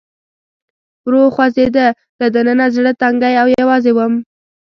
ورو 1.05 1.21
خوځېده، 1.35 1.87
له 2.19 2.27
دننه 2.35 2.65
زړه 2.75 2.91
تنګی 3.01 3.33
او 3.41 3.47
یوازې 3.59 3.91
ووم. 3.93 4.13